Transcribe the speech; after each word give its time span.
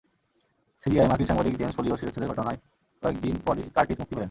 সিরিয়ায় 0.81 1.09
মার্কিন 1.09 1.27
সাংবাদিক 1.27 1.53
জেমস 1.57 1.75
ফলিওর 1.77 1.99
শিরশ্ছেদের 1.99 2.29
ঘটনার 2.29 2.57
কয়েক 3.03 3.17
দিন 3.21 3.35
পরই 3.45 3.63
কার্টিস 3.75 3.97
মুক্তি 3.99 4.13
পেলেন। 4.13 4.19